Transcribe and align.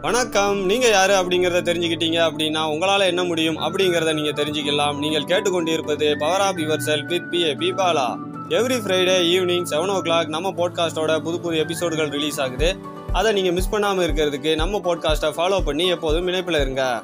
வணக்கம். 0.00 0.58
நீங்க 0.64 0.88
யாரு 0.88 1.12
அப்படிங்கறத 1.12 1.60
தெரிஞ்சுக்கிட்டீங்க 1.68 2.18
அப்படின்னா 2.24 2.60
உங்களால 2.72 3.06
என்ன 3.06 3.24
முடியும் 3.24 3.56
அப்படிங்கறத 3.56 4.12
நீங்க 4.14 4.42
தெரிஞ்சுக்கலாம். 4.42 4.98
நீங்கள் 4.98 5.24
கேட்டுக்கொண்டிருப்பது 5.24 6.18
power 6.18 6.40
of 6.40 6.56
yourself 6.86 7.06
with 7.06 7.30
B 7.30 7.54
B 7.54 7.72
பீபாலா 7.72 8.04
every 8.48 8.76
Friday 8.84 9.16
evening 9.32 9.66
seven 9.70 9.92
o'clock 9.96 10.26
நம்ம 10.26 10.50
பாட்காஸ்டோட 10.50 11.18
புது 11.18 11.40
புது 11.40 11.64
எபிசோடுகள் 11.64 12.10
ரிலீஸ் 12.10 12.40
ஆகுது. 12.40 12.76
அதை 13.12 13.32
நீங்க 13.32 13.50
மிஸ் 13.50 13.72
பண்ணாம 13.72 14.04
இருக்கிறதுக்கு 14.08 14.54
நம்ம 14.54 14.80
போட்காஸ்ட்டை 14.84 15.32
ஃபாலோ 15.38 15.60
பண்ணி 15.64 15.88
எப்போதும் 15.88 16.26
இணைப்பில் 16.26 16.60
இருங்க. 16.60 17.02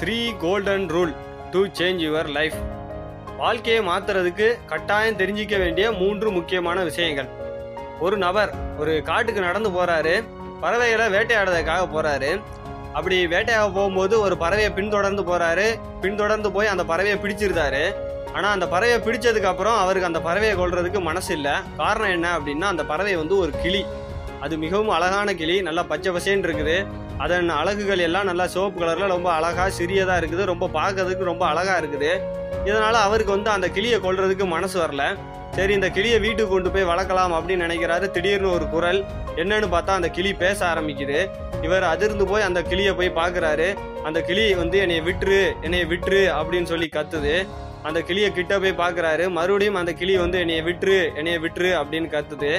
Three 0.00 0.38
golden 0.38 0.86
rule 0.86 1.14
to 1.50 1.66
change 1.66 2.02
your 2.08 2.28
life 2.28 2.58
வாழ்க்கையை 3.36 3.86
மாத்துறதுக்கு 3.86 4.58
கட்டாயம் 4.66 5.16
தெரிஞ்சிக்க 5.16 5.58
வேண்டிய 5.58 5.92
மூன்று 5.92 6.30
முக்கியமான 6.30 6.82
விஷயங்கள். 6.82 7.41
ஒரு 8.04 8.16
நபர் 8.24 8.52
ஒரு 8.82 8.92
காட்டுக்கு 9.08 9.40
நடந்து 9.48 9.70
போறாரு. 9.76 10.14
பறவைகளை 10.62 11.06
வேட்டையாடுறதுக்காக 11.14 11.84
போறாரு. 11.94 12.30
அப்படி 12.96 13.16
வேட்டையாக 13.34 13.68
போகும்போது 13.76 14.14
ஒரு 14.26 14.34
பறவையை 14.42 14.70
பின்தொடர்ந்து 14.78 15.22
போறாரு. 15.28 15.66
பின்தொடர்ந்து 16.04 16.48
போய் 16.56 16.72
அந்த 16.72 16.84
பறவையை 16.90 17.16
பிடிச்சிருந்தாரு. 17.22 17.84
ஆனால் 18.36 18.52
அந்த 18.56 18.66
பறவையை 18.72 18.98
பிடிச்சதுக்கு 19.06 19.50
அப்புறம் 19.52 19.78
அவருக்கு 19.84 20.10
அந்த 20.10 20.20
பறவையை 20.26 20.54
கொள்றதுக்கு 20.60 21.00
மனசு 21.08 21.30
இல்லை. 21.38 21.54
காரணம் 21.80 22.14
என்ன 22.16 22.28
அப்படின்னா 22.36 22.68
அந்த 22.74 22.84
பறவை 22.90 23.14
வந்து 23.22 23.36
ஒரு 23.44 23.52
கிளி. 23.62 23.82
அது 24.44 24.54
மிகவும் 24.64 24.92
அழகான 24.98 25.34
கிளி. 25.40 25.56
நல்லா 25.68 25.82
பச்சை 25.90 26.12
பசேன்னு 26.14 26.46
இருக்குது. 26.48 26.76
அதன் 27.24 27.50
அழகுகள் 27.60 28.04
எல்லாம் 28.06 28.28
நல்லா 28.30 28.44
சிவப்பு 28.52 28.78
கலரில் 28.80 29.12
ரொம்ப 29.14 29.28
அழகாக 29.38 29.68
சிறியதாக 29.80 30.20
இருக்குது. 30.20 30.44
ரொம்ப 30.52 30.68
பார்க்கறதுக்கு 30.78 31.30
ரொம்ப 31.32 31.44
அழகாக 31.50 31.76
இருக்குது. 31.82 32.12
இதனால் 32.68 33.04
அவருக்கு 33.06 33.36
வந்து 33.36 33.50
அந்த 33.56 33.68
கிளியை 33.76 33.98
கொள்றதுக்கு 34.06 34.46
மனசு 34.56 34.76
வரல. 34.82 35.04
சரி 35.56 35.72
இந்த 35.78 35.88
கிளியை 35.96 36.18
வீட்டுக்கு 36.24 36.52
கொண்டு 36.52 36.70
போய் 36.74 36.86
வளர்க்கலாம் 36.90 37.32
அப்படின்னு 37.38 37.64
நினைக்கிறாரு. 37.66 38.06
திடீர்னு 38.14 38.48
ஒரு 38.56 38.66
குரல் 38.74 39.00
என்னன்னு 39.40 39.66
பார்த்தா 39.74 39.92
அந்த 39.98 40.08
கிளி 40.16 40.30
பேச 40.42 40.58
ஆரம்பிக்குது. 40.72 41.18
இவர் 41.66 41.84
அதிர்ந்து 41.90 42.24
போய் 42.30 42.46
அந்த 42.46 42.60
கிளியை 42.70 42.92
போய் 42.98 43.10
பார்க்குறாரு. 43.18 43.66
அந்த 44.08 44.18
கிளி 44.28 44.44
வந்து 44.60 44.76
என்னைய 44.84 45.02
விட்டுரு 45.08 45.40
என்னைய 45.66 45.84
விட்டுரு 45.92 46.22
அப்படின்னு 46.38 46.70
சொல்லி 46.72 46.88
கத்துது. 46.96 47.34
அந்த 47.88 47.98
கிளியை 48.08 48.30
கிட்ட 48.38 48.58
போய் 48.62 48.80
பார்க்குறாரு. 48.82 49.24
மறுபடியும் 49.38 49.78
அந்த 49.80 49.92
கிளி 50.00 50.14
வந்து 50.24 50.38
என்னைய 50.44 50.62
விட்டுரு 50.68 50.98
என்னைய 51.20 51.38
விட்டுரு 51.44 51.70
அப்படின்னு 51.80 52.08
கத்துது. 52.16 52.52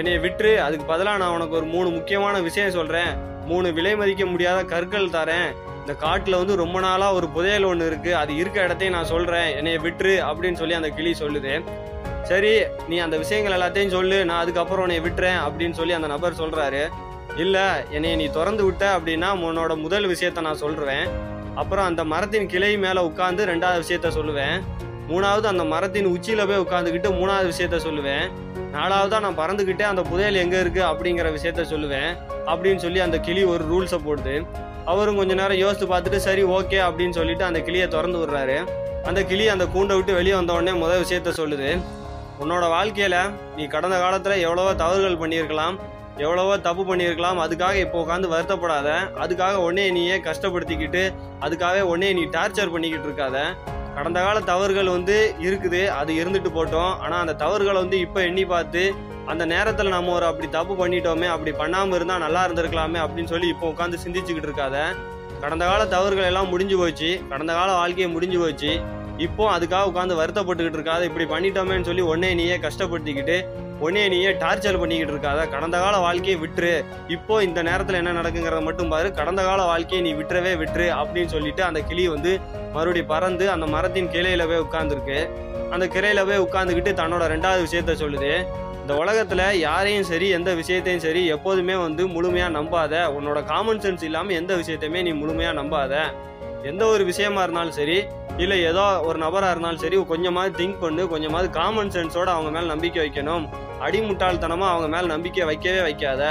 என்னைய 0.00 0.18
விட்டுரு 0.24 0.52
அதுக்கு 0.66 0.86
பதிலாக 0.92 1.20
நான் 1.22 1.34
உனக்கு 1.36 1.56
ஒரு 1.60 1.66
மூணு 1.74 1.88
முக்கியமான 1.98 2.36
விஷயம் 2.48 2.76
சொல்கிறேன் 2.78 3.12
மூணு 3.50 3.68
விலை 3.78 3.94
மதிக்க 4.02 4.24
முடியாத 4.32 4.58
கற்கள் 4.72 5.14
தரேன். 5.18 5.48
இந்த 5.82 5.94
காட்டில் 6.04 6.40
வந்து 6.40 6.56
ரொம்ப 6.64 6.80
நாளாக 6.80 7.16
ஒரு 7.18 7.28
புதையல் 7.36 7.68
ஒன்று 7.70 7.88
இருக்குது 7.90 8.18
அது 8.22 8.32
இருக்க 8.42 8.66
இடத்தையும் 8.66 8.96
நான் 8.96 9.10
சொல்கிறேன் 9.14 9.48
என்னைய 9.60 9.78
விட்டுரு 9.86 10.14
அப்படின்னு 10.28 10.60
சொல்லி 10.60 10.78
அந்த 10.80 10.90
கிளி 10.98 11.12
சொல்லுது. 11.22 11.54
சரி 12.22 12.60
நீ 12.88 12.98
அந்த 12.98 13.16
விஷயங்கள் 13.16 13.56
எல்லாத்தையும் 13.58 13.94
சொல்லு 13.96 14.24
நான் 14.24 14.40
அதுக்கப்புறம் 14.40 14.84
உன்னை 14.84 15.00
விட்டுறேன் 15.00 15.40
அப்படின்னு 15.46 15.70
சொல்லி 15.70 15.92
அந்த 15.92 16.06
நபர் 16.06 16.40
சொல்றாரு. 16.40 16.82
இல்ல 17.36 17.84
என்னைய 17.90 18.16
நீ 18.16 18.26
திறந்து 18.26 18.64
விட்ட 18.64 18.98
அப்படின்னா 18.98 19.28
உன்னோட 19.48 19.76
முதல் 19.76 20.06
விஷயத்த 20.08 20.40
நான் 20.40 20.56
சொல்றேன். 20.56 21.06
அப்புறம் 21.54 21.84
அந்த 21.84 22.04
மரத்தின் 22.04 22.48
கிளை 22.48 22.78
மேல 22.78 23.02
உட்காந்து 23.02 23.42
ரெண்டாவது 23.50 23.82
விஷயத்த 23.82 24.10
சொல்லுவேன். 24.18 24.56
மூணாவது 25.10 25.44
அந்த 25.44 25.64
மரத்தின் 25.64 26.06
உச்சியில 26.06 26.46
போய் 26.46 26.64
உட்காந்துக்கிட்டு 26.64 27.10
மூணாவது 27.20 27.48
விஷயத்த 27.52 27.78
சொல்லுவேன். 27.86 28.26
நாலாவதா 28.74 29.20
நான் 29.20 29.38
பறந்துக்கிட்டே 29.38 29.82
அந்த 29.82 30.02
புதையல் 30.02 30.34
எங்க 30.34 30.60
இருக்கு 30.60 30.82
அப்படிங்கிற 30.82 31.30
விஷயத்த 31.38 31.64
சொல்லுவேன் 31.72 32.10
அப்படின்னு 32.46 32.76
சொல்லி 32.76 33.00
அந்த 33.00 33.18
கிளி 33.18 33.44
ஒரு 33.44 33.64
ரூல்ஸை 33.72 33.98
போடுது. 34.06 34.46
அவரும் 34.84 35.16
கொஞ்ச 35.16 35.34
நேரம் 35.34 35.56
யோசித்து 35.56 35.86
பார்த்துட்டு 35.86 36.16
சரி 36.16 36.44
ஓகே 36.44 36.78
அப்படின்னு 36.88 37.10
சொல்லிட்டு 37.10 37.44
அந்த 37.44 37.60
கிளியை 37.60 37.88
திறந்து 37.88 38.18
விடுறாரு. 38.18 38.68
அந்த 39.04 39.24
கிளி 39.24 39.48
அந்த 39.48 39.64
கூண்டை 39.64 39.94
விட்டு 39.94 40.14
வெளியே 40.14 40.34
வந்த 40.34 40.52
உடனே 40.52 40.72
முதல் 40.72 41.02
விஷயத்த 41.02 41.32
சொல்லுது. 41.40 41.70
உன்னோட 42.42 42.64
வாழ்க்கையில 42.76 43.16
நீ 43.56 43.64
கடந்த 43.74 43.96
காலத்துல 44.04 44.36
எவ்வளவோ 44.46 44.70
தவறுகள் 44.84 45.20
பண்ணியிருக்கலாம் 45.22 45.76
எவ்வளவோ 46.24 46.54
தப்பு 46.64 46.82
பண்ணியிருக்கலாம். 46.88 47.38
அதுக்காக 47.44 47.76
இப்போ 47.84 47.98
உட்காந்து 48.04 48.32
வருத்தப்படாத. 48.32 48.88
அதுக்காக 49.24 49.60
உடனே 49.66 49.84
நீயே 49.96 50.16
கஷ்டப்படுத்திக்கிட்டு 50.26 51.02
அதுக்காக 51.44 51.84
உடனே 51.90 52.08
நீ 52.18 52.24
டார்ச்சர் 52.34 52.72
பண்ணிக்கிட்டு 52.74 53.08
இருக்காத. 53.08 53.38
கடந்த 53.96 54.18
கால 54.26 54.40
தவறுகள் 54.50 54.90
வந்து 54.96 55.16
இருக்குது 55.46 55.80
அது 56.00 56.12
இருந்துட்டு 56.20 56.50
போட்டோம். 56.58 56.92
ஆனால் 57.04 57.22
அந்த 57.24 57.34
தவறுகளை 57.44 57.78
வந்து 57.84 57.98
இப்போ 58.06 58.20
எண்ணி 58.28 58.44
பார்த்து 58.52 58.82
அந்த 59.32 59.44
நேரத்தில் 59.54 59.94
நம்ம 59.96 60.12
ஒரு 60.18 60.26
அப்படி 60.30 60.48
தப்பு 60.58 60.74
பண்ணிட்டோமே 60.82 61.28
அப்படி 61.34 61.52
பண்ணாமல் 61.62 61.96
இருந்தால் 61.98 62.24
நல்லா 62.26 62.40
இருந்திருக்கலாமே 62.46 63.00
அப்படின்னு 63.04 63.32
சொல்லி 63.34 63.48
இப்போ 63.54 63.66
உட்காந்து 63.72 64.02
சிந்திச்சுக்கிட்டு 64.04 64.48
இருக்காத. 64.50 64.78
கடந்த 65.44 65.64
கால 65.70 65.82
தவறுகள் 65.94 66.30
எல்லாம் 66.30 66.50
முடிஞ்சு 66.54 66.76
போச்சு. 66.80 67.10
கடந்த 67.30 67.52
கால 67.58 67.70
வாழ்க்கையை 67.80 68.08
முடிஞ்சு 68.16 68.38
போச்சு. 68.42 68.72
இப்போ 69.18 69.58
அதுக்காக 69.58 69.88
உட்காந்து 69.90 70.18
வருத்தப்பட்டுக்கிட்டு 70.20 70.78
இருக்காத 70.78 71.02
இப்படி 71.02 71.24
பண்ணிட்டோமேன்னு 71.32 71.84
சொல்லி 71.84 72.02
ஒன்னே 72.02 72.34
நீயே 72.34 72.56
கஷ்டப்படுத்திக்கிட்டு 72.56 73.36
உடனே 73.78 74.08
நீயே 74.08 74.30
டார்ச்சர் 74.30 74.78
பண்ணிக்கிட்டு 74.78 75.14
இருக்காத. 75.14 75.48
கடந்த 75.50 75.78
கால 75.78 75.96
வாழ்க்கையை 75.96 76.40
விட்டுரு. 76.40 76.84
இப்போ 77.08 77.42
இந்த 77.42 77.62
நேரத்தில் 77.62 77.98
என்ன 78.00 78.22
நடக்குங்கிறத 78.22 78.62
மட்டும் 78.62 78.88
பாரு. 78.88 79.12
கடந்த 79.12 79.42
கால 79.42 79.64
வாழ்க்கையை 79.64 80.00
நீ 80.06 80.12
விட்டுறவே 80.20 80.52
விட்டுரு 80.62 80.86
அப்படின்னு 81.00 81.26
சொல்லிட்டு 81.26 81.62
அந்த 81.64 81.80
கிளி 81.80 82.08
வந்து 82.08 82.40
மறுபடி 82.72 83.02
பறந்து 83.02 83.50
அந்த 83.50 83.66
மரத்தின் 83.66 84.08
கிளையில 84.08 84.46
போய் 84.46 84.64
உட்காந்துருக்கு 84.66 85.28
அந்த 85.70 85.86
கிளையில 85.86 86.26
போய் 86.26 86.44
உட்காந்துக்கிட்டு 86.46 86.92
தன்னோட 87.00 87.26
ரெண்டாவது 87.34 87.64
விஷயத்த 87.68 87.94
சொல்லுது. 88.04 88.32
இந்த 88.80 88.94
உலகத்துல 88.94 89.52
யாரையும் 89.52 90.02
சரி 90.02 90.28
எந்த 90.28 90.54
விஷயத்தையும் 90.54 91.02
சரி 91.02 91.26
எப்போதுமே 91.26 91.74
வந்து 91.74 92.06
முழுமையா 92.08 92.48
நம்பாத 92.58 92.94
உன்னோட 93.18 93.44
காமன் 93.44 93.78
சென்ஸ் 93.78 94.02
இல்லாம 94.02 94.32
எந்த 94.32 94.54
விஷயத்தையுமே 94.54 95.02
நீ 95.02 95.12
முழுமையா 95.12 95.52
நம்பாத. 95.60 96.04
எந்த 96.70 96.82
ஒரு 96.94 97.02
விஷயமா 97.08 97.40
இருந்தாலும் 97.44 97.76
சரி 97.78 97.96
இல்லை 98.42 98.58
ஏதோ 98.70 98.84
ஒரு 99.08 99.18
நபராக 99.22 99.52
இருந்தாலும் 99.54 99.80
சரி 99.84 99.96
கொஞ்சமாவது 100.10 100.52
திங்க் 100.60 100.82
பண்ணு 100.82 101.02
கொஞ்சமாவது 101.12 101.48
காமன் 101.56 101.92
சென்ஸோட 101.94 102.28
அவங்க 102.36 102.50
மேலே 102.56 102.66
நம்பிக்கை 102.72 103.00
வைக்கணும். 103.04 103.44
அடிமுட்டாள்தனமாக 103.86 104.72
அவங்க 104.74 104.88
மேலே 104.94 105.06
நம்பிக்கை 105.14 105.46
வைக்கவே 105.50 105.80
வைக்காத. 105.86 106.22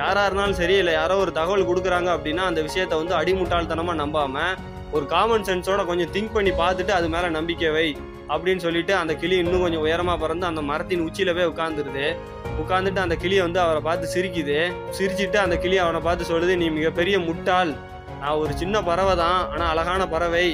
யாராக 0.00 0.26
இருந்தாலும் 0.28 0.58
சரி 0.60 0.74
இல்லை 0.82 0.92
யாரோ 1.00 1.14
ஒரு 1.24 1.32
தகவல் 1.38 1.68
கொடுக்குறாங்க 1.70 2.08
அப்படின்னா 2.16 2.44
அந்த 2.50 2.60
விஷயத்த 2.68 2.96
வந்து 3.00 3.14
அடிமுட்டாள்தனமாக 3.20 4.00
நம்பாமல் 4.02 4.56
ஒரு 4.96 5.04
காமன் 5.14 5.46
சென்ஸோட 5.48 5.80
கொஞ்சம் 5.90 6.12
திங்க் 6.14 6.34
பண்ணி 6.36 6.52
பார்த்துட்டு 6.62 6.92
அது 6.98 7.08
மேலே 7.14 7.28
நம்பிக்கை 7.38 7.70
வை 7.76 7.88
அப்படின்னு 8.32 8.62
சொல்லிட்டு 8.66 8.92
அந்த 9.00 9.12
கிளி 9.20 9.36
இன்னும் 9.42 9.64
கொஞ்சம் 9.64 9.84
உயரமாக 9.86 10.18
பறந்து 10.22 10.44
அந்த 10.50 10.62
மரத்தின் 10.70 11.04
உச்சியிலவே 11.08 11.36
போய் 11.38 11.50
உட்காந்துருது 11.52 12.06
உட்காந்துட்டு 12.62 13.00
அந்த 13.04 13.16
கிளியை 13.22 13.42
வந்து 13.46 13.60
அவரை 13.64 13.80
பார்த்து 13.88 14.06
சிரிக்குது. 14.14 14.58
சிரிச்சிட்டு 14.96 15.38
அந்த 15.44 15.56
கிளி 15.64 15.76
அவனை 15.84 16.00
பார்த்து 16.06 16.30
சொல்லுது 16.32 16.56
நீ 16.62 16.68
மிகப்பெரிய 16.78 17.18
முட்டாள். 17.28 17.72
நான் 18.20 18.40
ஒரு 18.42 18.52
சின்ன 18.60 18.76
பறவை 18.88 19.14
தான் 19.22 19.40
ஆனால் 19.52 19.70
அழகான 19.72 20.02
பறவை. 20.12 20.46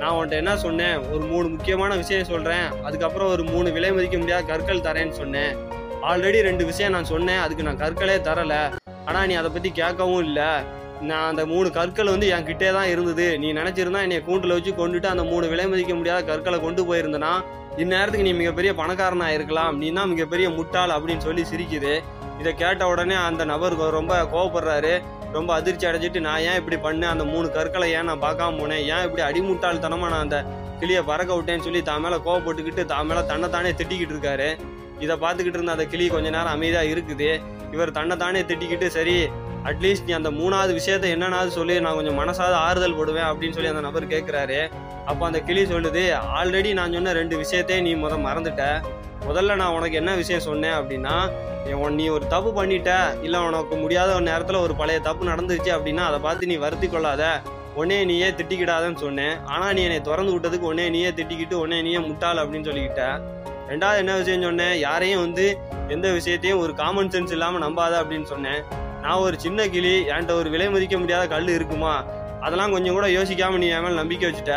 நான் 0.00 0.14
உன்ட்ட 0.18 0.34
என்ன 0.42 0.52
சொன்னேன்? 0.64 0.96
ஒரு 1.12 1.24
மூணு 1.32 1.46
முக்கியமான 1.54 1.96
விஷயம் 2.02 2.30
சொல்கிறேன் 2.30 2.66
அதுக்கப்புறம் 2.86 3.30
ஒரு 3.34 3.42
மூணு 3.52 3.68
விலை 3.76 3.90
மதிக்க 3.96 4.18
முடியாத 4.22 4.42
கற்கள் 4.50 4.84
தரேன்னு 4.86 5.16
சொன்னேன். 5.20 5.52
ஆல்ரெடி 6.10 6.38
ரெண்டு 6.48 6.64
விஷயம் 6.70 6.94
நான் 6.96 7.10
சொன்னேன். 7.14 7.40
அதுக்கு 7.44 7.66
நான் 7.66 7.80
கற்களே 7.82 8.16
தரலை. 8.28 8.62
ஆனால் 9.08 9.26
நீ 9.30 9.34
அதை 9.40 9.50
பற்றி 9.56 9.72
கேட்கவும் 9.80 10.24
இல்லை. 10.28 10.50
நான் 11.10 11.28
அந்த 11.32 11.42
மூணு 11.52 11.68
கற்கள் 11.76 12.12
வந்து 12.14 12.26
என் 12.36 12.48
கிட்டே 12.48 12.70
தான் 12.78 12.90
இருந்தது. 12.94 13.26
நீ 13.42 13.50
நினச்சிருந்தா 13.60 14.02
என்னை 14.06 14.22
கூண்டில் 14.30 14.56
வச்சு 14.56 14.72
கொண்டுட்டு 14.80 15.12
அந்த 15.12 15.24
மூணு 15.32 15.44
விலை 15.52 15.66
மதிக்க 15.72 15.94
முடியாத 16.00 16.22
கற்களை 16.30 16.58
கொண்டு 16.66 16.82
போயிருந்தனா 16.88 17.34
இந்நேரத்துக்கு 17.82 18.28
நீ 18.28 18.34
மிகப்பெரிய 18.40 18.72
பணக்காரனாக 18.80 19.36
இருக்கலாம். 19.36 19.74
நீ 19.82 19.88
தான் 19.98 20.12
மிகப்பெரிய 20.14 20.46
முட்டாள் 20.58 20.96
அப்படின்னு 20.96 21.26
சொல்லி 21.28 21.42
சிரிக்குது. 21.52 21.94
இதை 22.40 22.52
கேட்ட 22.62 22.82
உடனே 22.92 23.16
அந்த 23.28 23.42
நபர் 23.54 23.74
ரொம்ப 23.98 24.14
கோவப்படுறாரு. 24.34 24.94
ரொம்ப 25.36 25.50
அதிர்ச்சி 25.58 25.84
அடைஞ்சிட்டு 25.88 26.20
நான் 26.26 26.44
ஏன் 26.48 26.58
இப்படி 26.60 26.76
பண்ணேன்? 26.86 27.12
அந்த 27.14 27.24
மூணு 27.32 27.46
கற்களை 27.56 27.88
ஏன் 27.98 28.08
நான் 28.10 28.24
பார்க்காம 28.26 28.58
போனேன்? 28.60 28.82
ஏன் 28.94 29.04
இப்படி 29.06 29.22
அடிமுட்டாள்தனமாக 29.28 30.10
நான் 30.14 30.24
அந்த 30.26 30.38
கிளியை 30.80 31.02
பறக்க 31.10 31.32
விட்டேன்னு 31.38 31.66
சொல்லி 31.66 31.80
தான் 31.88 32.02
மேலே 32.04 32.18
கோவப்பட்டுக்கிட்டு 32.26 32.84
தான் 32.92 33.08
மேலே 33.10 33.22
தன்னைத்தானே 33.30 33.70
திட்டிக்கிட்டு 33.80 34.14
இருக்காரு. 34.16 34.48
இதை 35.04 35.14
பார்த்துக்கிட்டு 35.24 35.58
இருந்த 35.58 35.76
அந்த 35.76 35.86
கிளி 35.92 36.06
கொஞ்ச 36.14 36.28
நேரம் 36.36 36.54
அமைதியாக 36.56 36.92
இருக்குது. 36.94 37.30
இவர் 37.74 37.96
தன்னைத்தானே 37.98 38.40
திட்டிக்கிட்டு 38.50 38.86
சரி 38.98 39.16
அட்லீஸ்ட் 39.70 40.06
நீ 40.08 40.12
அந்த 40.18 40.30
மூணாவது 40.38 40.72
விஷயத்த 40.78 41.06
என்னன்னாவது 41.14 41.50
சொல்லி 41.58 41.74
நான் 41.84 41.96
கொஞ்சம் 41.98 42.18
மனசாவது 42.20 42.56
ஆறுதல் 42.66 42.96
போடுவேன் 42.98 43.28
அப்படின்னு 43.30 43.56
சொல்லி 43.56 43.72
அந்த 43.72 43.82
நபர் 43.86 44.12
கேட்குறாரு 44.14 44.60
அப்போ 45.10 45.22
அந்த 45.28 45.40
கிளி 45.48 45.62
சொல்லுது 45.72 46.02
ஆல்ரெடி 46.38 46.70
நான் 46.78 46.96
சொன்ன 46.96 47.14
ரெண்டு 47.20 47.36
விஷயத்தையும் 47.42 47.86
நீ 47.88 47.92
முத 48.04 48.16
மறந்துட்ட. 48.28 48.64
முதல்ல 49.28 49.56
நான் 49.60 49.76
உனக்கு 49.78 49.96
என்ன 50.00 50.12
விஷயம் 50.20 50.46
சொன்னேன் 50.48 50.76
அப்படின்னா 50.78 51.14
நீ 51.64 51.72
நீ 52.00 52.04
ஒரு 52.16 52.24
தப்பு 52.34 52.50
பண்ணிட்ட 52.58 52.90
இல்லை 53.26 53.40
உனக்கு 53.48 53.74
முடியாத 53.82 54.10
ஒரு 54.18 54.24
நேரத்தில் 54.28 54.64
ஒரு 54.66 54.74
பழைய 54.80 55.00
தப்பு 55.08 55.24
நடந்துருச்சு 55.30 55.70
அப்படின்னா 55.76 56.04
அதை 56.10 56.18
பார்த்து 56.26 56.50
நீ 56.52 56.56
வருத்தி 56.64 56.88
கொள்ளாத. 56.88 57.24
உடனே 57.78 57.98
நீயே 58.10 58.28
திட்டிக்கிடாதன்னு 58.38 59.02
சொன்னேன். 59.02 59.34
ஆனால் 59.54 59.74
நீ 59.76 59.80
என்னை 59.88 59.98
திறந்து 60.08 60.32
விட்டதுக்கு 60.34 60.70
உன்னே 60.70 60.86
நீயே 60.94 61.10
திட்டிக்கிட்டு 61.18 61.56
உன்னே 61.64 61.78
நீயே 61.86 62.00
முட்டாள் 62.06 62.40
அப்படின்னு 62.42 62.68
சொல்லிக்கிட்ட. 62.68 63.04
ரெண்டாவது 63.70 64.00
என்ன 64.02 64.14
விஷயம் 64.20 64.46
சொன்னேன்? 64.48 64.74
யாரையும் 64.86 65.22
வந்து 65.24 65.44
எந்த 65.94 66.06
விஷயத்தையும் 66.16 66.62
ஒரு 66.62 66.72
காமன் 66.80 67.12
சென்ஸ் 67.14 67.34
இல்லாமல் 67.36 67.62
நம்பாத 67.66 67.94
அப்படின்னு 68.00 68.28
சொன்னேன். 68.32 68.62
நான் 69.04 69.22
ஒரு 69.26 69.36
சின்ன 69.44 69.68
கிளி 69.74 69.92
என்கிட்ட 70.12 70.34
ஒரு 70.40 70.48
விலை 70.54 70.66
மதிக்க 70.76 70.96
முடியாத 71.02 71.26
கல் 71.34 71.54
இருக்குமா? 71.58 71.94
அதெல்லாம் 72.46 72.74
கொஞ்சம் 72.74 72.96
கூட 72.96 73.06
யோசிக்காம 73.18 73.60
நீ 73.62 73.68
என் 73.76 73.84
மேலே 73.84 73.96
நம்பிக்கை 74.02 74.26
வச்சுட்ட. 74.30 74.56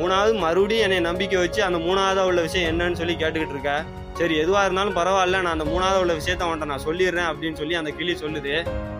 மூணாவது 0.00 0.32
மறுபடியும் 0.44 0.86
என்னை 0.86 1.00
நம்பிக்கை 1.10 1.38
வச்சு 1.44 1.60
அந்த 1.68 1.78
மூணாவதாக 1.86 2.30
உள்ள 2.30 2.40
விஷயம் 2.48 2.70
என்னன்னு 2.72 3.00
சொல்லி 3.00 3.16
கேட்டுக்கிட்டு 3.22 3.56
இருக்க. 3.56 3.74
சரி 4.18 4.34
எதுவாக 4.42 4.64
இருந்தாலும் 4.66 4.96
பரவாயில்ல 4.98 5.38
நான் 5.44 5.54
அந்த 5.56 5.66
மூணாவது 5.70 6.00
உள்ள 6.02 6.12
விஷயத்த 6.18 6.42
அவன்கிட்ட 6.46 6.66
நான் 6.72 6.84
சொல்லிடுறேன் 6.86 7.28
அப்படின்னு 7.30 7.58
சொல்லி 7.60 7.74
அந்த 7.78 7.90
கிளி 7.98 8.12
சொல்லுது. 8.24 8.52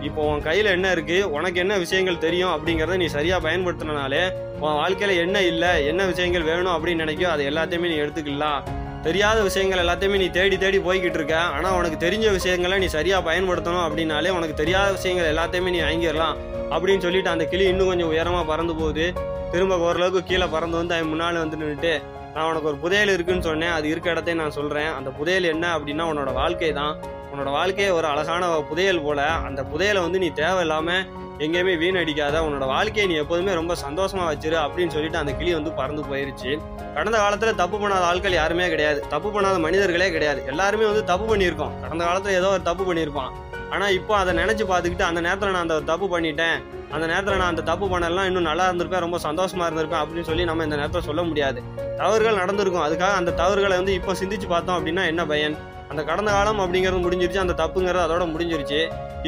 இப்போ 0.07 0.21
உன் 0.31 0.43
கையில் 0.47 0.69
என்ன 0.77 0.87
இருக்குது 0.95 1.27
உனக்கு 1.35 1.59
என்ன 1.63 1.73
விஷயங்கள் 1.83 2.23
தெரியும் 2.25 2.53
அப்படிங்கிறத 2.55 2.97
நீ 3.03 3.07
சரியாக 3.17 3.39
பயன்படுத்தினாலே 3.45 4.23
உன் 4.63 4.79
வாழ்க்கையில் 4.79 5.21
என்ன 5.25 5.37
இல்லை 5.51 5.71
என்ன 5.91 6.01
விஷயங்கள் 6.11 6.47
வேணும் 6.49 6.73
அப்படின்னு 6.73 7.03
நினைக்கோ 7.05 7.29
அது 7.35 7.43
எல்லாத்தையுமே 7.51 7.91
நீ 7.91 7.97
எடுத்துக்கலாம். 8.03 8.59
தெரியாத 9.07 9.39
விஷயங்கள் 9.47 9.81
எல்லாத்தையுமே 9.83 10.19
நீ 10.23 10.27
தேடி 10.37 10.57
தேடி 10.63 10.77
போய்கிட்டு 10.87 11.19
இருக்க. 11.19 11.37
ஆனால் 11.55 11.75
உனக்கு 11.79 11.97
தெரிஞ்ச 12.05 12.27
விஷயங்களை 12.37 12.77
நீ 12.83 12.87
சரியாக 12.97 13.25
பயன்படுத்தணும் 13.29 13.85
அப்படின்னாலே 13.87 14.33
உனக்கு 14.37 14.55
தெரியாத 14.61 14.89
விஷயங்கள் 14.97 15.31
எல்லாத்தையுமே 15.33 15.73
நீ 15.75 15.81
வாங்கிடலாம் 15.87 16.35
அப்படின்னு 16.75 17.05
சொல்லிட்டு 17.07 17.33
அந்த 17.33 17.47
கிளி 17.53 17.65
இன்னும் 17.73 17.91
கொஞ்சம் 17.91 18.11
உயரமாக 18.13 18.45
பறந்து 18.51 18.75
போகுது. 18.81 19.07
திரும்ப 19.53 19.75
ஓரளவுக்கு 19.87 20.21
கீழே 20.29 20.47
பறந்து 20.55 20.77
வந்து 20.81 20.95
அவன் 20.95 21.11
முன்னால் 21.11 21.41
வந்து 21.43 21.59
நின்றுட்டு 21.61 21.93
நான் 22.35 22.47
உனக்கு 22.51 22.69
ஒரு 22.69 22.77
புதையல் 22.83 23.11
இருக்குன்னு 23.15 23.45
சொன்னேன். 23.47 23.73
அது 23.75 23.85
இருக்க 23.91 24.07
இடத்தையும் 24.13 24.41
நான் 24.43 24.55
சொல்கிறேன் 24.55 24.89
அந்த 24.95 25.09
புதையல் 25.19 25.45
என்ன 25.51 25.65
அப்படின்னா 25.75 26.05
உன்னோட 26.11 26.31
வாழ்க்கை 26.39 26.71
தான். 26.79 26.95
உன்னோட 27.31 27.49
வாழ்க்கையே 27.57 27.89
ஒரு 27.97 28.07
அழகான 28.09 28.49
புதையல் 28.71 29.05
போல 29.05 29.27
அந்த 29.47 29.61
புதையலை 29.71 30.01
வந்து 30.05 30.19
நீ 30.23 30.29
தேவையில்லாமல் 30.41 31.05
எங்கேயுமே 31.45 31.73
வீணடிக்காத 31.83 32.41
உன்னோட 32.47 32.65
வாழ்க்கையை 32.73 33.05
நீ 33.11 33.15
எப்போதுமே 33.21 33.53
ரொம்ப 33.59 33.73
சந்தோஷமாக 33.85 34.27
வச்சிரு 34.31 34.57
அப்படின்னு 34.65 34.93
சொல்லிட்டு 34.95 35.21
அந்த 35.21 35.31
கிளி 35.39 35.53
வந்து 35.57 35.71
பறந்து 35.79 36.03
போயிருச்சு. 36.11 36.51
கடந்த 36.97 37.17
காலத்தில் 37.23 37.59
தப்பு 37.61 37.77
பண்ணாத 37.81 38.05
ஆட்கள் 38.11 38.39
யாருமே 38.41 38.67
கிடையாது. 38.73 38.99
தப்பு 39.15 39.29
பண்ணாத 39.35 39.57
மனிதர்களே 39.67 40.11
கிடையாது. 40.17 40.41
எல்லாருமே 40.53 40.85
வந்து 40.91 41.03
தப்பு 41.11 41.25
பண்ணியிருக்கோம். 41.31 41.73
கடந்த 41.85 42.03
காலத்தில் 42.09 42.37
ஏதோ 42.41 42.51
ஒரு 42.57 42.63
தப்பு 42.69 42.85
பண்ணியிருப்பான். 42.89 43.33
ஆனால் 43.73 43.93
இப்போ 43.99 44.13
அதை 44.21 44.31
நினச்சி 44.41 44.63
பார்த்துக்கிட்டு 44.71 45.05
அந்த 45.09 45.21
நேரத்தில் 45.25 45.53
நான் 45.55 45.65
அந்த 45.67 45.77
தப்பு 45.91 46.07
பண்ணிட்டேன். 46.13 46.57
அந்த 46.95 47.05
நேரத்தில் 47.11 47.39
நான் 47.41 47.53
அந்த 47.53 47.63
தப்பு 47.69 47.85
பண்ணலாம் 47.93 48.27
இன்னும் 48.29 48.47
நல்லா 48.49 48.65
இருந்திருப்பேன் 48.69 49.03
ரொம்ப 49.05 49.17
சந்தோஷமாக 49.27 49.67
இருந்திருப்பேன் 49.69 50.01
அப்படின்னு 50.03 50.27
சொல்லி 50.29 50.43
நம்ம 50.49 50.63
இந்த 50.67 50.75
நேரத்தில் 50.81 51.07
சொல்ல 51.09 51.23
முடியாது. 51.29 51.61
தவறுகள் 52.01 52.41
நடந்திருக்கும். 52.41 52.85
அதுக்காக 52.87 53.13
அந்த 53.21 53.33
தவறுகளை 53.41 53.77
வந்து 53.81 53.95
இப்போ 53.99 54.13
சிந்திச்சு 54.21 54.49
பார்த்தோம் 54.53 54.77
அப்படின்னா 54.77 55.05
என்ன 55.13 55.25
பயன்? 55.31 55.57
அந்த 55.91 56.01
கடந்த 56.09 56.29
காலம் 56.35 56.61
அப்படிங்கிறது 56.63 57.01
முடிஞ்சிருச்சு 57.05 57.41
அந்த 57.45 57.55
தப்புங்கிறது 57.61 58.05
அதோட 58.05 58.23
முடிஞ்சிருச்சு. 58.33 58.79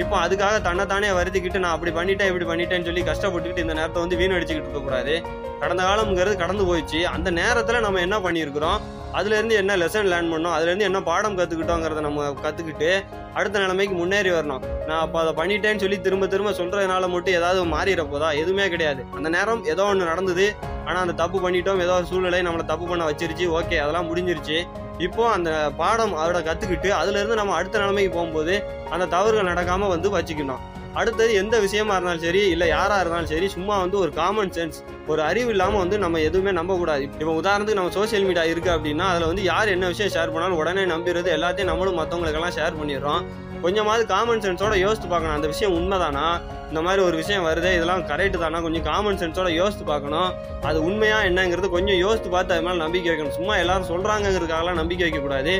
இப்போ 0.01 0.15
அதுக்காக 0.25 0.55
தன்னைத்தானே 0.67 1.09
வருத்திக்கிட்டு 1.17 1.59
நான் 1.63 1.75
அப்படி 1.75 1.91
பண்ணிட்டேன் 1.97 2.29
இப்படி 2.31 2.47
பண்ணிட்டேன்னு 2.51 2.87
சொல்லி 2.89 3.03
கஷ்டப்பட்டுக்கிட்டு 3.09 3.65
இந்த 3.65 3.75
நேரத்தை 3.79 4.01
வந்து 4.03 4.19
வீணடிச்சுக்கிட்டு 4.21 4.69
இருக்கக்கூடாது. 4.69 5.15
கடந்த 5.61 5.81
காலம்ங்கிறது 5.89 6.35
கடந்து 6.43 6.65
போயிடுச்சு. 6.69 7.01
அந்த 7.15 7.29
நேரத்தில் 7.41 7.85
நம்ம 7.87 8.01
என்ன 8.07 8.17
பண்ணியிருக்கிறோம்? 8.25 8.79
அதுலேருந்து 9.17 9.55
என்ன 9.61 9.77
லெசன் 9.81 10.09
லேர்ன் 10.11 10.31
பண்ணோம் 10.33 10.55
அதுலேருந்து 10.55 10.87
என்ன 10.89 10.99
பாடம் 11.09 11.37
கற்றுக்கிட்டோங்கிறத 11.39 12.01
நம்ம 12.07 12.25
கற்றுக்கிட்டு 12.45 12.89
அடுத்த 13.33 13.59
நிலைமைக்கு 13.59 13.95
முன்னேறி 13.99 14.29
வரணும். 14.29 14.63
நான் 14.87 15.01
அப்போ 15.05 15.17
அதை 15.23 15.33
பண்ணிட்டேன்னு 15.39 15.83
சொல்லி 15.83 15.97
திரும்ப 16.01 16.27
திரும்ப 16.27 16.51
சொல்கிறதுனால 16.51 17.09
மட்டும் 17.09 17.37
ஏதாவது 17.39 17.65
மாறிட 17.75 18.03
போதா? 18.13 18.31
எதுவுமே 18.31 18.69
கிடையாது. 18.69 19.03
அந்த 19.15 19.29
நேரம் 19.29 19.65
ஏதோ 19.65 19.85
ஒன்று 19.91 20.11
நடந்தது. 20.11 20.47
ஆனால் 20.87 21.01
அந்த 21.05 21.15
தப்பு 21.21 21.37
பண்ணிட்டோம் 21.45 21.81
ஏதோ 21.85 21.93
ஒரு 21.99 22.05
சூழ்நிலை 22.11 22.41
நம்மளை 22.47 22.65
தப்பு 22.65 22.87
பண்ண 22.87 23.05
வச்சிருச்சு. 23.11 23.47
ஓகே 23.59 23.77
அதெல்லாம் 23.83 24.09
முடிஞ்சிருச்சு. 24.11 24.57
இப்போ 24.97 25.23
அந்த 25.29 25.51
பாடம் 25.81 26.13
அதோட 26.21 26.39
கற்றுக்கிட்டு 26.49 26.91
அதுலேருந்து 27.01 27.39
நம்ம 27.41 27.55
அடுத்த 27.55 27.79
நிலைமைக்கு 27.79 28.13
போகும்போது 28.17 28.55
அந்த 28.89 29.05
தவறுகள் 29.15 29.51
நடக்காமல் 29.51 29.93
வந்து 29.95 30.09
வச்சுக்கணும். 30.17 30.63
அடுத்தது 30.99 31.33
எந்த 31.33 31.59
விஷயமா 31.59 31.95
இருந்தாலும் 31.95 32.23
சரி 32.27 32.41
இல்லை 32.53 32.67
யாராக 32.67 33.01
இருந்தாலும் 33.01 33.31
சரி 33.33 33.47
சும்மா 33.55 33.77
வந்து 33.81 33.97
ஒரு 34.03 34.11
காமன் 34.13 34.53
சென்ஸ் 34.57 34.79
ஒரு 35.11 35.21
அறிவு 35.29 35.49
இல்லாமல் 35.53 35.81
வந்து 35.83 35.97
நம்ம 36.03 36.19
எதுவுமே 36.27 36.51
நம்பக்கூடாது. 36.59 37.03
இப்போ 37.19 37.33
உதாரணத்துக்கு 37.41 37.79
நம்ம 37.79 37.93
சோஷியல் 37.97 38.25
மீடியா 38.29 38.45
இருக்குது 38.53 38.73
அப்படின்னா 38.75 39.05
அதில் 39.11 39.29
வந்து 39.31 39.43
யார் 39.51 39.73
என்ன 39.75 39.87
விஷயம் 39.93 40.13
ஷேர் 40.15 40.31
பண்ணாலும் 40.33 40.59
உடனே 40.61 40.83
நம்பிடுறது 40.93 41.29
எல்லாத்தையும் 41.35 41.71
நம்மளும் 41.71 41.99
மற்றவங்களுக்கெல்லாம் 41.99 42.55
ஷேர் 42.57 42.79
பண்ணிடுறோம். 42.79 43.21
கொஞ்சமாவது 43.63 44.03
காமன் 44.11 44.41
சென்ஸோட 44.45 44.73
யோசித்து 44.85 45.07
பார்க்கணும். 45.11 45.35
அந்த 45.37 45.47
விஷயம் 45.53 45.75
உண்மைதானா? 45.77 46.25
இந்த 46.69 46.81
மாதிரி 46.85 47.01
ஒரு 47.05 47.15
விஷயம் 47.21 47.45
வருது 47.47 47.69
இதெல்லாம் 47.77 48.03
கரெக்டு 48.09 48.37
தானா? 48.41 48.59
கொஞ்சம் 48.65 48.85
காமன் 48.89 49.19
சென்ஸோட 49.21 49.49
யோசித்து 49.59 49.85
பார்க்கணும். 49.91 50.29
அது 50.69 50.79
உண்மையா 50.87 51.17
என்னங்கிறது 51.29 51.69
கொஞ்சம் 51.75 51.99
யோசித்து 52.05 52.29
பார்த்து 52.35 52.53
அது 52.55 52.65
மேலே 52.67 52.79
நம்பிக்கை 52.85 53.09
வைக்கணும். 53.11 53.35
சும்மா 53.37 53.55
எல்லாரும் 53.63 53.89
சொல்கிறாங்கிறதுக்காகலாம் 53.91 54.79
நம்பிக்கை 54.81 55.05
வைக்கக்கூடாது. 55.07 55.53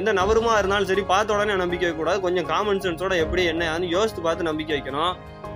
எந்த 0.00 0.10
நபருமா 0.20 0.52
இருந்தாலும் 0.60 0.90
சரி 0.92 1.04
பார்த்த 1.12 1.36
உடனே 1.36 1.56
நம்பிக்கை 1.62 1.84
வைக்கக்கூடாது. 1.86 2.20
கொஞ்சம் 2.26 2.48
காமன் 2.52 2.82
சென்ஸோட 2.86 3.16
எப்படி 3.24 3.44
என்ன 3.54 3.72
யோசித்து 3.96 4.22
பார்த்து 4.28 4.48
நம்பிக்கை 4.50 4.74
வைக்கணும். 4.78 5.12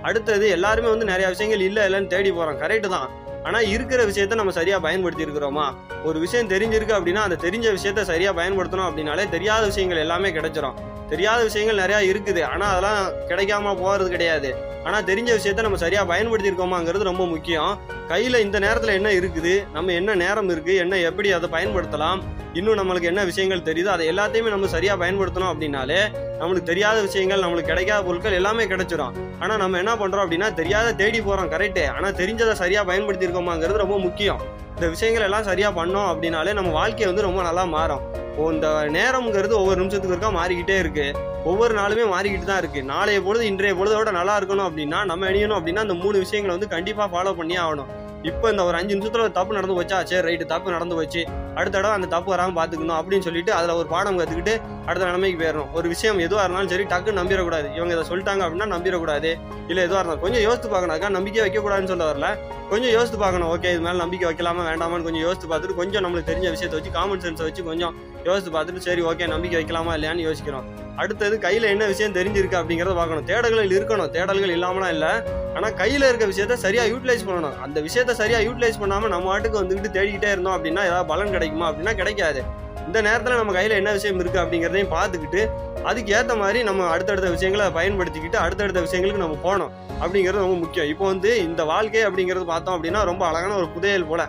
அடுத்தது 0.07 0.47
எல்லாருமே 0.57 0.89
வந்து 0.93 1.11
நிறைய 1.13 1.29
விஷயங்கள் 1.35 1.65
இல்லை 1.69 1.83
இல்லைன்னு 1.89 2.13
தேடி 2.15 2.31
போகிறோம் 2.37 2.59
கரெக்டு 2.65 2.89
தான். 2.97 3.07
ஆனால் 3.43 3.67
இருக்கிற 3.75 4.05
விஷயத்த 4.05 4.35
நம்ம 4.35 4.51
சரியாக 4.51 4.81
பயன்படுத்தி 4.87 5.25
இருக்கிறோமா 5.25 5.65
ஒரு 6.03 6.19
விஷயம் 6.19 6.49
தெரிஞ்சிருக்கு 6.53 6.97
அப்படின்னா 6.97 7.21
அந்த 7.27 7.39
தெரிஞ்ச 7.45 7.67
விஷயத்த 7.77 8.01
சரியாக 8.01 8.37
பயன்படுத்தணும் 8.41 8.87
அப்படின்னாலே 8.89 9.29
தெரியாத 9.29 9.65
விஷயங்கள் 9.65 10.03
எல்லாமே 10.05 10.29
கிடைச்சிரும். 10.29 10.77
தெரியாத 11.09 11.43
விஷயங்கள் 11.43 11.81
நிறையா 11.83 11.99
இருக்குது. 12.11 12.41
ஆனால் 12.43 12.71
அதெல்லாம் 12.71 13.11
கிடைக்காம 13.29 13.75
போகிறது 13.83 14.09
கிடையாது. 14.09 14.49
ஆனால் 14.85 15.03
தெரிஞ்ச 15.03 15.29
விஷயத்த 15.37 15.61
நம்ம 15.61 15.77
சரியாக 15.83 16.13
பயன்படுத்தியிருக்கோமாங்கிறது 16.13 17.09
ரொம்ப 17.11 17.25
முக்கியம். 17.25 17.79
கையில் 18.07 18.43
இந்த 18.45 18.59
நேரத்தில் 18.59 18.97
என்ன 18.99 19.09
இருக்குது? 19.19 19.53
நம்ம 19.73 19.91
என்ன 19.91 20.15
நேரம் 20.15 20.49
இருக்குது 20.49 20.75
என்ன 20.83 20.97
எப்படி 20.97 21.31
அதை 21.31 21.49
பயன்படுத்தலாம்? 21.55 22.21
இன்னும் 22.53 22.79
நம்மளுக்கு 22.79 23.11
என்ன 23.11 23.23
விஷயங்கள் 23.23 23.67
தெரியுதோ 23.69 23.89
அதை 23.95 24.05
எல்லாத்தையுமே 24.11 24.49
நம்ம 24.55 24.67
சரியாக 24.67 25.05
பயன்படுத்தணும் 25.05 25.51
அப்படின்னாலே 25.53 25.99
நம்மளுக்கு 26.39 26.69
தெரியாத 26.69 26.97
விஷயங்கள் 27.05 27.43
நம்மளுக்கு 27.43 27.71
கிடைக்காத 27.71 28.01
பொருட்கள் 28.07 28.37
எல்லாமே 28.39 28.63
கிடைச்சிடும் 28.71 29.15
ஆனால் 29.43 29.59
நம்ம 29.61 29.77
என்ன 29.83 29.93
பண்ணுறோம் 30.01 30.23
அப்படின்னா 30.25 30.47
தெரியாத 30.59 30.93
தேடி 31.01 31.19
போகிறோம் 31.27 31.49
கரெக்டு 31.53 31.83
ஆனால் 31.95 32.15
தெரிஞ்சதை 32.19 32.53
சரியாக 32.61 32.87
பயன்படுத்தியிருக்கோமாங்கிறது 32.89 33.83
ரொம்ப 33.83 33.97
முக்கியம். 34.05 34.41
இந்த 34.75 34.87
விஷயங்கள் 34.95 35.25
எல்லாம் 35.27 35.47
சரியாக 35.49 35.73
பண்ணோம் 35.79 36.09
அப்படின்னாலே 36.11 36.51
நம்ம 36.59 36.71
வாழ்க்கையை 36.79 37.07
வந்து 37.09 37.25
ரொம்ப 37.27 37.41
நல்லா 37.47 37.63
மாறும். 37.75 38.03
இப்போ 38.31 38.49
இந்த 38.55 38.67
நேரம்ங்கிறது 38.97 39.53
ஒவ்வொரு 39.61 39.79
நிமிஷத்துக்கு 39.81 40.15
இருக்கா 40.15 40.31
மாறிக்கிட்டே 40.39 40.75
இருக்கு. 40.83 41.05
ஒவ்வொரு 41.51 41.73
நாளுமே 41.79 42.05
மாறிக்கிட்டு 42.15 42.47
தான் 42.49 42.61
இருக்கு. 42.63 42.81
நாளைய 42.93 43.19
பொழுது 43.27 43.43
இன்றைய 43.51 43.75
பொழுதோட 43.79 44.11
நல்லா 44.19 44.35
இருக்கணும் 44.39 44.67
அப்படின்னா 44.69 44.99
நம்ம 45.11 45.25
அணியணும் 45.31 45.57
அப்படின்னா 45.59 45.85
அந்த 45.87 45.97
மூணு 46.03 46.17
விஷயங்களை 46.25 46.53
வந்து 46.57 46.73
கண்டிப்பாக 46.75 47.09
ஃபாலோ 47.13 47.33
பண்ணி 47.39 47.57
ஆகணும். 47.63 47.89
இப்போ 48.29 48.45
இந்த 48.53 48.63
ஒரு 48.69 48.75
அஞ்சு 48.77 48.93
நிமிஷத்தில் 48.95 49.23
ஒரு 49.25 49.33
தப்பு 49.37 49.55
நடந்து 49.57 49.75
வச்சா 49.79 49.97
சரி 50.09 50.23
ரைட்டு 50.27 50.45
தப்பு 50.51 50.73
நடந்து 50.75 50.95
வச்சு 50.99 51.21
அடுத்த 51.57 51.73
தடவை 51.75 51.93
அந்த 51.97 52.07
தப்பு 52.13 52.29
வராமல் 52.33 52.57
பார்த்துக்கணும் 52.57 52.97
அப்படின்னு 52.99 53.25
சொல்லிட்டு 53.27 53.51
அதில் 53.57 53.77
ஒரு 53.79 53.87
பாடம் 53.93 54.17
கற்றுக்கிட்டு 54.19 54.53
அடுத்த 54.87 55.03
நிலைமைக்கு 55.09 55.39
போயிடணும் 55.41 55.71
ஒரு 55.77 55.87
விஷயம் 55.93 56.19
எதுவாக 56.25 56.43
இருந்தாலும் 56.45 56.71
சரி 56.73 56.85
டக்குன்னு 56.91 57.19
நம்பிடக்கூடாது. 57.21 57.67
இவங்க 57.77 57.93
இதை 57.95 58.03
சொல்லிட்டாங்க 58.11 58.41
அப்படின்னா 58.45 58.67
நம்பிடக்கூடாது. 58.75 59.29
இல்லை 59.69 59.81
எதுவாக 59.87 60.01
இருந்தாலும் 60.01 60.23
கொஞ்சம் 60.25 60.43
யோசித்து 60.47 60.69
பார்க்கணும். 60.73 61.15
நம்பிக்கை 61.17 61.41
வைக்கக்கூடாதுன்னு 61.45 61.91
சொல்ல 61.93 62.05
வரல. 62.11 62.29
கொஞ்சம் 62.71 62.93
யோசித்து 62.97 63.19
பார்க்கணும். 63.23 63.49
ஓகே 63.53 63.71
இது 63.75 63.83
மேலே 63.87 63.97
நம்பிக்கை 64.03 64.27
வைக்கலாமா 64.29 64.63
வேண்டாமான்னு 64.69 65.07
கொஞ்சம் 65.07 65.25
யோசித்து 65.27 65.49
பார்த்துட்டு 65.51 65.79
கொஞ்சம் 65.81 66.03
நம்மளுக்கு 66.05 66.29
தெரிஞ்ச 66.31 66.47
விஷயத்தை 66.55 66.77
வச்சு 66.79 66.93
காமன் 66.97 67.23
சென்ஸை 67.25 67.45
வச்சு 67.49 67.63
கொஞ்சம் 67.71 67.95
யோசித்து 68.29 68.51
பார்த்துட்டு 68.57 68.85
சரி 68.87 69.01
ஓகே 69.11 69.27
நம்பிக்கை 69.35 69.57
வைக்கலாமா 69.59 69.93
இல்லையான்னு 69.97 70.27
யோசிக்கிறோம் 70.29 70.67
அடுத்தது 71.01 71.35
கையில் 71.39 71.71
என்ன 71.73 71.85
விஷயம் 71.85 72.15
தெரிஞ்சிருக்கு 72.19 72.59
அப்படிங்கிறத 72.59 72.95
பார்க்கணும். 72.99 73.27
தேடல்கள் 73.31 73.75
இருக்கணும். 73.77 74.11
தேடல்கள் 74.15 74.55
இல்லாமலாம் 74.57 74.93
இல்லை. 74.95 75.11
ஆனால் 75.57 75.75
கையில் 75.81 76.05
இருக்க 76.09 76.25
விஷயத்த 76.31 76.55
சரியாக 76.65 76.91
யூட்டிலைஸ் 76.93 77.25
பண்ணணும். 77.27 77.55
அந்த 77.65 77.77
விஷயத்த 77.87 78.13
சரியாக 78.21 78.45
யூட்டிலைஸ் 78.47 78.79
பண்ணாமல் 78.81 79.11
நம்ம 79.13 79.27
வாட்டுக்கு 79.31 79.59
வந்துக்கிட்டு 79.61 79.91
தேடிக்கிட்டே 79.97 80.29
இருந்தோம் 80.35 80.55
அப்படின்னா 80.57 80.83
ஏதாவது 80.89 81.07
பலன் 81.11 81.33
கிடைக்குமா 81.35 81.67
அப்படின்னா 81.69 81.93
கிடைக்காது. 82.01 82.41
இந்த 82.87 82.99
நேரத்தில் 83.07 83.39
நம்ம 83.39 83.53
கையில் 83.57 83.77
என்ன 83.79 83.91
விஷயம் 83.95 84.19
இருக்குது 84.23 84.41
அப்படிங்கிறதையும் 84.43 84.91
பார்த்துக்கிட்டு 84.97 85.41
அதுக்கு 85.89 86.11
ஏற்ற 86.17 86.33
மாதிரி 86.41 86.59
நம்ம 86.67 86.85
அடுத்தடுத்த 86.93 87.29
விஷயங்களை 87.35 87.65
பயன்படுத்திக்கிட்டு 87.77 88.37
அடுத்தடுத்த 88.43 88.79
விஷயங்களுக்கு 88.85 89.23
நம்ம 89.23 89.37
போகணும் 89.47 89.71
அப்படிங்கிறது 90.01 90.43
ரொம்ப 90.45 90.57
முக்கியம். 90.63 90.89
இப்போ 90.93 91.05
வந்து 91.13 91.31
இந்த 91.47 91.61
வாழ்க்கை 91.71 92.03
அப்படிங்கிறது 92.09 92.45
பார்த்தோம் 92.53 92.75
அப்படின்னா 92.77 93.01
ரொம்ப 93.11 93.23
அழகான 93.29 93.57
ஒரு 93.61 93.67
புதையல் 93.75 94.09
போல. 94.11 94.23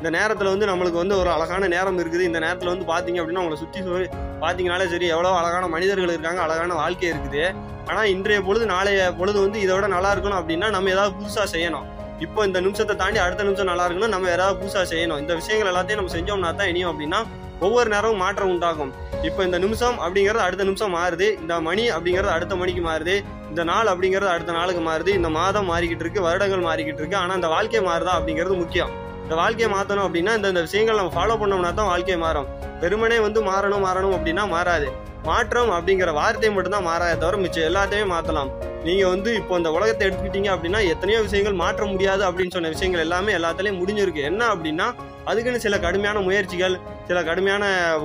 இந்த 0.00 0.10
நேரத்தில் 0.18 0.52
வந்து 0.54 0.66
நம்மளுக்கு 0.70 1.02
வந்து 1.02 1.16
ஒரு 1.22 1.30
அழகான 1.36 1.68
நேரம் 1.76 2.00
இருக்குது. 2.02 2.24
இந்த 2.30 2.38
நேரத்தில் 2.46 2.72
வந்து 2.72 2.86
பார்த்தீங்க 2.92 3.20
அப்படின்னா 3.22 3.42
உங்களை 3.44 3.58
சுற்றி 3.62 3.80
சொல்லி 3.88 4.08
பார்த்தீங்கனாலே 4.42 4.86
சரி 4.92 5.08
எவ்வளோ 5.14 5.32
அழகான 5.40 5.64
மனிதர்கள் 5.74 6.14
இருக்காங்க 6.14 6.42
அழகான 6.46 6.76
வாழ்க்கை 6.82 7.08
இருக்குது. 7.12 7.44
ஆனால் 7.90 8.08
இன்றைய 8.14 8.40
பொழுது 8.48 8.64
நாளைய 8.74 9.06
பொழுது 9.20 9.38
வந்து 9.44 9.58
இதோட 9.66 9.84
நல்லா 9.96 10.12
இருக்கணும் 10.14 10.40
அப்படின்னா 10.40 10.68
நம்ம 10.76 10.90
ஏதாவது 10.96 11.12
புதுசாக 11.18 11.46
செய்யணும். 11.54 11.86
இப்போ 12.24 12.40
இந்த 12.48 12.58
நிமிஷத்தை 12.64 12.94
தாண்டி 13.02 13.18
அடுத்த 13.26 13.44
நிமிஷம் 13.48 13.70
நல்லா 13.72 13.84
இருக்கணும் 13.88 14.12
நம்ம 14.14 14.30
ஏதாவது 14.36 14.56
புதுசாக 14.62 14.86
செய்யணும். 14.92 15.20
இந்த 15.22 15.34
விஷயங்கள் 15.40 15.70
எல்லாத்தையும் 15.72 16.00
நம்ம 16.00 16.12
செஞ்சோம்னா 16.16 16.50
தான் 16.60 16.70
இனியும் 16.72 16.90
அப்படின்னா 16.92 17.20
ஒவ்வொரு 17.66 17.88
நேரமும் 17.92 18.22
மாற்றம் 18.24 18.50
உண்டாகும். 18.54 18.92
இப்போ 19.28 19.40
இந்த 19.46 19.58
நிமிஷம் 19.64 19.96
அப்படிங்கிறது 20.04 20.42
அடுத்த 20.46 20.64
நிமிஷம் 20.68 20.94
மாறுது. 20.98 21.26
இந்த 21.42 21.54
மணி 21.68 21.84
அப்படிங்கிறது 21.96 22.32
அடுத்த 22.36 22.54
மணிக்கு 22.60 22.82
மாறுது. 22.88 23.14
இந்த 23.50 23.62
நாள் 23.70 23.90
அப்படிங்கிறது 23.92 24.30
அடுத்த 24.34 24.52
நாளுக்கு 24.58 24.82
மாறுது. 24.88 25.10
இந்த 25.18 25.30
மாதம் 25.38 25.68
மாறிக்கிட்டு 25.72 26.04
இருக்கு 26.04 26.20
வருடங்கள் 26.26 26.66
மாறிக்கிட்டு 26.68 27.02
இருக்கு. 27.02 27.18
ஆனால் 27.22 27.38
இந்த 27.40 27.50
வாழ்க்கை 27.56 27.82
மாறுதா 27.88 28.14
அப்படிங்கிறது 28.18 28.56
முக்கியம். 28.62 28.92
இந்த 29.30 29.38
வாழ்க்கையை 29.40 29.66
மாற்றணும் 29.74 30.04
அப்படின்னா 30.06 30.32
இந்த 30.36 30.48
இந்த 30.52 30.62
விஷயங்கள் 30.64 30.96
நம்ம 30.98 31.12
ஃபாலோ 31.16 31.34
பண்ணோம்னா 31.40 31.68
தான் 31.80 31.88
வாழ்க்கை 31.90 32.14
மாறும். 32.22 32.46
வெறுமனே 32.80 33.18
வந்து 33.24 33.40
மாறணும் 33.48 33.84
மாறணும் 33.86 34.14
அப்படின்னா 34.16 34.44
மாறாது. 34.52 34.88
மாற்றம் 35.28 35.70
அப்படிங்கிற 35.76 36.12
வார்த்தை 36.18 36.48
மட்டும்தான் 36.54 36.84
மாறாத 36.88 37.18
தவிர 37.22 37.38
மிச்சம் 37.42 37.66
எல்லாத்தையுமே 37.68 38.06
மாற்றலாம் 38.12 38.50
நீங்கள் 38.86 39.10
வந்து 39.12 39.30
இப்போ 39.40 39.52
இந்த 39.60 39.70
உலகத்தை 39.76 40.02
எடுத்துக்கிட்டீங்க 40.06 40.50
அப்படின்னா 40.54 40.80
எத்தனையோ 40.94 41.20
விஷயங்கள் 41.26 41.56
மாற்ற 41.62 41.84
முடியாது 41.92 42.24
அப்படின்னு 42.28 42.54
சொன்ன 42.56 42.72
விஷயங்கள் 42.74 43.04
எல்லாமே 43.06 43.36
எல்லாத்துலேயும் 43.38 43.78
முடிஞ்சிருக்கு. 43.82 44.24
என்ன 44.30 44.42
அப்படின்னா 44.54 44.88
அதுக்குன்னு 45.30 45.62
சில 45.66 45.78
கடுமையான 45.86 46.18
முயற்சிகள் 46.28 46.74
சில 47.10 47.22
கடுமையான 47.30 47.64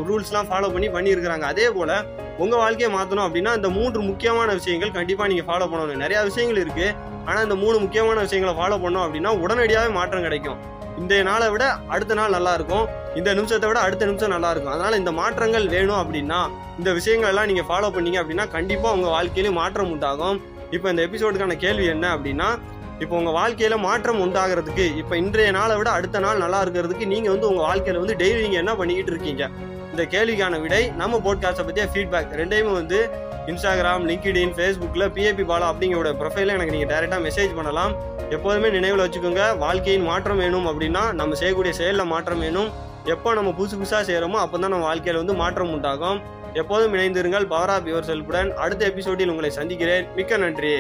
ரூல்ஸ்லாம் 0.10 0.52
ஃபாலோ 0.52 0.70
பண்ணி 0.76 0.90
பண்ணியிருக்கிறாங்க. 0.98 1.48
அதே 1.54 1.68
போல் 1.78 1.96
உங்கள் 2.44 2.64
வாழ்க்கையை 2.64 2.92
மாற்றணும் 2.98 3.26
அப்படின்னா 3.28 3.54
இந்த 3.62 3.72
மூன்று 3.80 4.00
முக்கியமான 4.12 4.50
விஷயங்கள் 4.62 4.96
கண்டிப்பாக 5.00 5.30
நீங்கள் 5.34 5.50
ஃபாலோ 5.50 5.70
பண்ணணும். 5.74 6.06
நிறையா 6.06 6.22
விஷயங்கள் 6.30 6.62
இருக்குது 6.66 6.94
ஆனால் 7.28 7.44
இந்த 7.50 7.60
மூணு 7.66 7.78
முக்கியமான 7.84 8.18
விஷயங்களை 8.28 8.56
ஃபாலோ 8.62 8.80
பண்ணோம் 8.86 9.06
அப்படின்னா 9.08 9.34
உடனடியாகவே 9.44 9.92
மாற்றம் 10.00 10.26
கிடைக்கும். 10.30 10.62
இந்த 10.98 11.24
நாளை 11.24 11.50
விட 11.50 11.66
அடுத்த 11.88 12.14
நாள் 12.14 12.30
நல்லா 12.30 12.54
இருக்கும் 12.54 12.86
இந்த 13.16 13.34
நிமிஷத்தை 13.34 13.68
விட 13.68 13.80
அடுத்த 13.80 14.06
நிமிஷம் 14.06 14.30
நல்லா 14.30 14.52
இருக்கும் 14.52 14.74
அதனால 14.74 14.98
இந்த 14.98 15.12
மாற்றங்கள் 15.12 15.68
வேணும் 15.68 16.00
அப்படின்னா 16.02 16.40
இந்த 16.78 16.94
விஷயங்கள் 16.94 17.30
எல்லாம் 17.30 17.46
நீங்க 17.46 17.62
ஃபாலோ 17.62 17.90
பண்ணீங்க 17.96 18.20
அப்படின்னா 18.22 18.50
கண்டிப்பா 18.50 18.92
உங்க 18.92 19.10
வாழ்க்கையிலும் 19.10 19.54
மாற்றம் 19.54 19.92
உண்டாகும். 19.92 20.40
இப்போ 20.72 20.90
இந்த 20.90 21.02
எபிசோடுக்கான 21.08 21.58
கேள்வி 21.58 21.86
என்ன 21.86 22.16
அப்படின்னா 22.16 22.48
இப்போ 23.00 23.16
உங்க 23.18 23.32
வாழ்க்கையில 23.32 23.78
மாற்றம் 23.78 24.20
உண்டாகிறதுக்கு 24.26 24.86
இப்போ 24.98 25.18
இன்றைய 25.18 25.52
நாளை 25.52 25.78
விட 25.78 25.90
அடுத்த 25.92 26.20
நாள் 26.20 26.38
நல்லா 26.38 26.62
இருக்கிறதுக்கு 26.66 27.06
நீங்க 27.06 27.30
வந்து 27.30 27.48
உங்க 27.48 27.62
வாழ்க்கையில 27.62 28.02
வந்து 28.04 28.16
டெய்லி 28.16 28.42
நீங்க 28.42 28.58
என்ன 28.58 28.76
பண்ணிக்கிட்டு 28.76 29.12
இருக்கீங்க? 29.12 29.50
இந்த 29.92 30.04
கேள்விக்கான 30.04 30.62
விடை 30.62 30.92
நம்ம 30.98 31.18
போட்காஸ்ட்டை 31.18 31.66
பற்றிய 31.66 31.86
ஃபீட்பேக் 31.94 32.34
ரெண்டையுமே 32.40 32.72
வந்து 32.72 33.00
இன்ஸ்டாகிராம் 33.52 34.04
லிங்க்டின் 34.10 34.54
ஃபேஸ்புக்கில் 34.58 35.06
பிஏபி 35.16 35.44
பாலா 35.50 35.66
அப்படிங்கிற 35.72 36.12
ப்ரொஃபைலில் 36.22 36.54
எனக்கு 36.56 36.74
நீங்கள் 36.76 36.92
டேரெக்டாக 36.94 37.22
மெசேஜ் 37.26 37.52
பண்ணலாம். 37.58 37.92
எப்போதுமே 38.36 38.70
நினைவில் 38.76 39.04
வச்சுக்கோங்க 39.04 39.44
வாழ்க்கையின் 39.64 40.08
மாற்றம் 40.12 40.40
வேணும் 40.44 40.68
அப்படின்னா 40.72 41.04
நம்ம 41.20 41.36
செய்யக்கூடிய 41.42 41.74
செயலில் 41.80 42.12
மாற்றம் 42.14 42.42
வேணும். 42.46 42.70
எப்போ 43.14 43.34
நம்ம 43.40 43.50
புதுசு 43.58 43.76
புதுசாக 43.82 44.04
செய்கிறோமோ 44.08 44.40
அப்போ 44.44 44.58
தான் 44.58 44.74
நம்ம 44.74 44.88
வாழ்க்கையில் 44.90 45.22
வந்து 45.22 45.36
மாற்றம் 45.42 45.74
உண்டாகும். 45.76 46.20
எப்போதும் 46.62 46.94
இணைந்திருங்கள் 46.96 47.46
பவர் 47.54 47.74
ஆஃப் 47.76 47.90
யுவர் 47.92 48.10
செல்ஃபுடன். 48.12 48.50
அடுத்த 48.64 48.82
எபிசோடில் 48.92 49.32
உங்களை 49.34 49.52
சந்திக்கிறேன். 49.60 50.06
மிக்க 50.18 50.38
நன்றி. 50.38 50.74